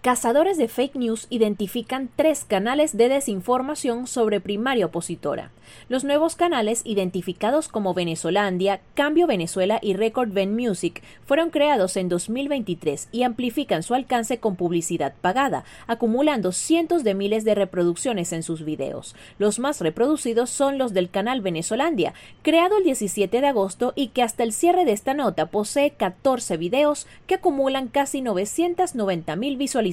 Cazadores 0.00 0.56
de 0.58 0.68
fake 0.68 0.94
news 0.94 1.26
identifican 1.28 2.08
tres 2.14 2.44
canales 2.44 2.96
de 2.96 3.08
desinformación 3.08 4.06
sobre 4.06 4.40
primaria 4.40 4.86
opositora. 4.86 5.50
Los 5.88 6.04
nuevos 6.04 6.36
canales, 6.36 6.82
identificados 6.84 7.66
como 7.66 7.94
Venezolandia, 7.94 8.80
Cambio 8.94 9.26
Venezuela 9.26 9.80
y 9.82 9.94
Record 9.94 10.30
Ven 10.30 10.54
Music, 10.54 11.02
fueron 11.26 11.50
creados 11.50 11.96
en 11.96 12.08
2023 12.08 13.08
y 13.10 13.24
amplifican 13.24 13.82
su 13.82 13.94
alcance 13.94 14.38
con 14.38 14.54
publicidad 14.54 15.14
pagada, 15.20 15.64
acumulando 15.88 16.52
cientos 16.52 17.02
de 17.02 17.14
miles 17.14 17.44
de 17.44 17.56
reproducciones 17.56 18.32
en 18.32 18.44
sus 18.44 18.64
videos. 18.64 19.16
Los 19.38 19.58
más 19.58 19.80
reproducidos 19.80 20.48
son 20.48 20.78
los 20.78 20.94
del 20.94 21.10
canal 21.10 21.40
Venezolandia, 21.40 22.14
creado 22.42 22.78
el 22.78 22.84
17 22.84 23.40
de 23.40 23.46
agosto 23.46 23.94
y 23.96 24.08
que 24.08 24.22
hasta 24.22 24.44
el 24.44 24.52
cierre 24.52 24.84
de 24.84 24.92
esta 24.92 25.12
nota 25.12 25.46
posee 25.46 25.90
14 25.90 26.56
videos 26.56 27.08
que 27.26 27.34
acumulan 27.34 27.88
casi 27.88 28.22
990 28.22 29.34
mil 29.34 29.56
visualizaciones 29.56 29.87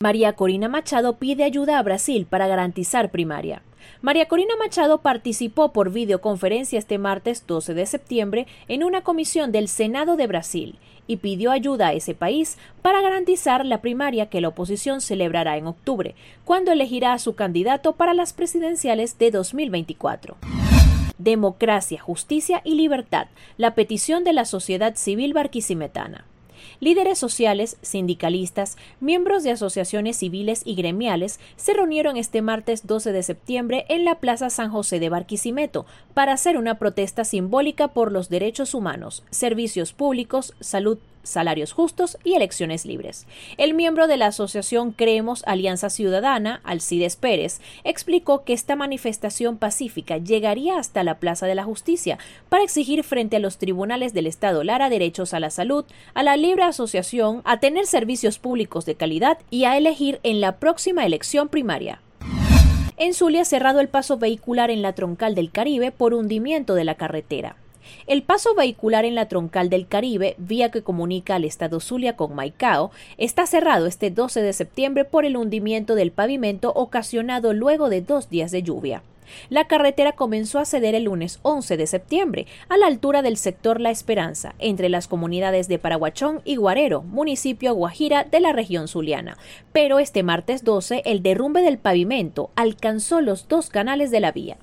María 0.00 0.32
Corina 0.32 0.68
Machado 0.68 1.16
pide 1.18 1.44
ayuda 1.44 1.78
a 1.78 1.82
Brasil 1.82 2.26
para 2.28 2.48
garantizar 2.48 3.10
primaria. 3.10 3.62
María 4.00 4.26
Corina 4.26 4.56
Machado 4.56 4.98
participó 4.98 5.72
por 5.72 5.92
videoconferencia 5.92 6.78
este 6.78 6.98
martes 6.98 7.46
12 7.46 7.74
de 7.74 7.86
septiembre 7.86 8.46
en 8.66 8.82
una 8.82 9.02
comisión 9.02 9.52
del 9.52 9.68
Senado 9.68 10.16
de 10.16 10.26
Brasil 10.26 10.78
y 11.06 11.18
pidió 11.18 11.50
ayuda 11.50 11.88
a 11.88 11.92
ese 11.92 12.14
país 12.14 12.58
para 12.80 13.00
garantizar 13.00 13.64
la 13.64 13.80
primaria 13.80 14.26
que 14.26 14.40
la 14.40 14.48
oposición 14.48 15.00
celebrará 15.00 15.56
en 15.56 15.66
octubre, 15.66 16.14
cuando 16.44 16.72
elegirá 16.72 17.12
a 17.12 17.18
su 17.18 17.34
candidato 17.34 17.92
para 17.92 18.14
las 18.14 18.32
presidenciales 18.32 19.18
de 19.18 19.30
2024. 19.30 20.36
Democracia, 21.18 22.00
justicia 22.00 22.60
y 22.64 22.74
libertad, 22.74 23.28
la 23.56 23.74
petición 23.74 24.24
de 24.24 24.32
la 24.32 24.44
sociedad 24.44 24.96
civil 24.96 25.32
barquisimetana. 25.32 26.24
Líderes 26.80 27.18
sociales, 27.18 27.76
sindicalistas, 27.82 28.76
miembros 29.00 29.42
de 29.42 29.52
asociaciones 29.52 30.16
civiles 30.16 30.62
y 30.64 30.74
gremiales 30.74 31.40
se 31.56 31.74
reunieron 31.74 32.16
este 32.16 32.42
martes 32.42 32.86
12 32.86 33.12
de 33.12 33.22
septiembre 33.22 33.84
en 33.88 34.04
la 34.04 34.16
Plaza 34.16 34.50
San 34.50 34.70
José 34.70 35.00
de 35.00 35.08
Barquisimeto 35.08 35.86
para 36.14 36.32
hacer 36.32 36.56
una 36.56 36.78
protesta 36.78 37.24
simbólica 37.24 37.88
por 37.88 38.12
los 38.12 38.28
derechos 38.28 38.74
humanos, 38.74 39.24
servicios 39.30 39.92
públicos, 39.92 40.54
salud 40.60 40.98
salarios 41.22 41.72
justos 41.72 42.18
y 42.24 42.34
elecciones 42.34 42.84
libres. 42.84 43.26
El 43.56 43.74
miembro 43.74 44.06
de 44.06 44.16
la 44.16 44.26
asociación 44.26 44.92
Creemos 44.92 45.42
Alianza 45.46 45.90
Ciudadana, 45.90 46.60
Alcides 46.64 47.16
Pérez, 47.16 47.60
explicó 47.84 48.44
que 48.44 48.52
esta 48.52 48.76
manifestación 48.76 49.56
pacífica 49.56 50.18
llegaría 50.18 50.78
hasta 50.78 51.04
la 51.04 51.18
Plaza 51.18 51.46
de 51.46 51.54
la 51.54 51.64
Justicia 51.64 52.18
para 52.48 52.64
exigir 52.64 53.04
frente 53.04 53.36
a 53.36 53.40
los 53.40 53.58
tribunales 53.58 54.14
del 54.14 54.26
Estado 54.26 54.64
Lara 54.64 54.90
derechos 54.90 55.34
a 55.34 55.40
la 55.40 55.50
salud, 55.50 55.84
a 56.14 56.22
la 56.22 56.36
libre 56.36 56.62
asociación, 56.62 57.42
a 57.44 57.60
tener 57.60 57.86
servicios 57.86 58.38
públicos 58.38 58.84
de 58.84 58.94
calidad 58.94 59.38
y 59.50 59.64
a 59.64 59.76
elegir 59.76 60.20
en 60.22 60.40
la 60.40 60.56
próxima 60.56 61.04
elección 61.04 61.48
primaria. 61.48 62.00
En 62.96 63.14
Zulia 63.14 63.44
cerrado 63.44 63.80
el 63.80 63.88
paso 63.88 64.18
vehicular 64.18 64.70
en 64.70 64.82
la 64.82 64.92
troncal 64.92 65.34
del 65.34 65.50
Caribe 65.50 65.90
por 65.90 66.14
hundimiento 66.14 66.74
de 66.74 66.84
la 66.84 66.94
carretera. 66.94 67.56
El 68.06 68.22
paso 68.22 68.54
vehicular 68.54 69.04
en 69.04 69.14
la 69.14 69.28
troncal 69.28 69.70
del 69.70 69.86
Caribe, 69.86 70.34
vía 70.38 70.70
que 70.70 70.82
comunica 70.82 71.36
al 71.36 71.44
estado 71.44 71.80
Zulia 71.80 72.16
con 72.16 72.34
Maicao, 72.34 72.90
está 73.18 73.46
cerrado 73.46 73.86
este 73.86 74.10
12 74.10 74.42
de 74.42 74.52
septiembre 74.52 75.04
por 75.04 75.24
el 75.24 75.36
hundimiento 75.36 75.94
del 75.94 76.12
pavimento 76.12 76.72
ocasionado 76.74 77.52
luego 77.52 77.88
de 77.88 78.00
dos 78.00 78.28
días 78.30 78.50
de 78.50 78.62
lluvia. 78.62 79.02
La 79.48 79.66
carretera 79.66 80.12
comenzó 80.12 80.58
a 80.58 80.64
ceder 80.64 80.94
el 80.94 81.04
lunes 81.04 81.38
11 81.42 81.76
de 81.76 81.86
septiembre, 81.86 82.46
a 82.68 82.76
la 82.76 82.86
altura 82.86 83.22
del 83.22 83.36
sector 83.36 83.80
La 83.80 83.90
Esperanza, 83.90 84.54
entre 84.58 84.88
las 84.88 85.08
comunidades 85.08 85.68
de 85.68 85.78
Paraguachón 85.78 86.40
y 86.44 86.56
Guarero, 86.56 87.02
municipio 87.02 87.74
Guajira 87.74 88.24
de 88.24 88.40
la 88.40 88.52
región 88.52 88.88
zuliana. 88.88 89.38
Pero 89.72 89.98
este 89.98 90.22
martes 90.22 90.64
12, 90.64 91.02
el 91.04 91.22
derrumbe 91.22 91.62
del 91.62 91.78
pavimento 91.78 92.50
alcanzó 92.56 93.20
los 93.20 93.48
dos 93.48 93.70
canales 93.70 94.10
de 94.10 94.20
la 94.20 94.32
vía 94.32 94.58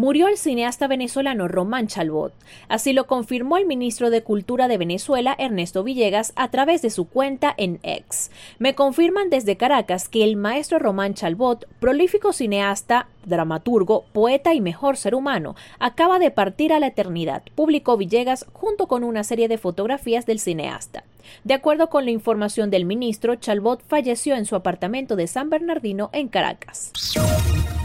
murió 0.00 0.28
el 0.28 0.38
cineasta 0.38 0.86
venezolano 0.88 1.46
Román 1.46 1.86
Chalbot. 1.86 2.32
Así 2.68 2.94
lo 2.94 3.06
confirmó 3.06 3.58
el 3.58 3.66
ministro 3.66 4.08
de 4.08 4.22
Cultura 4.22 4.66
de 4.66 4.78
Venezuela, 4.78 5.36
Ernesto 5.38 5.84
Villegas, 5.84 6.32
a 6.36 6.50
través 6.50 6.80
de 6.80 6.88
su 6.88 7.06
cuenta 7.06 7.52
en 7.58 7.80
X. 7.82 8.30
Me 8.58 8.74
confirman 8.74 9.28
desde 9.28 9.58
Caracas 9.58 10.08
que 10.08 10.24
el 10.24 10.36
maestro 10.36 10.78
Román 10.78 11.12
Chalbot, 11.12 11.68
prolífico 11.80 12.32
cineasta, 12.32 13.08
dramaturgo, 13.26 14.06
poeta 14.14 14.54
y 14.54 14.62
mejor 14.62 14.96
ser 14.96 15.14
humano, 15.14 15.54
acaba 15.78 16.18
de 16.18 16.30
partir 16.30 16.72
a 16.72 16.80
la 16.80 16.86
eternidad, 16.86 17.42
publicó 17.54 17.98
Villegas 17.98 18.46
junto 18.54 18.88
con 18.88 19.04
una 19.04 19.22
serie 19.22 19.48
de 19.48 19.58
fotografías 19.58 20.24
del 20.24 20.38
cineasta. 20.38 21.04
De 21.44 21.52
acuerdo 21.52 21.90
con 21.90 22.06
la 22.06 22.10
información 22.10 22.70
del 22.70 22.86
ministro, 22.86 23.34
Chalbot 23.34 23.84
falleció 23.86 24.34
en 24.34 24.46
su 24.46 24.56
apartamento 24.56 25.14
de 25.14 25.26
San 25.26 25.50
Bernardino 25.50 26.08
en 26.14 26.28
Caracas. 26.28 26.90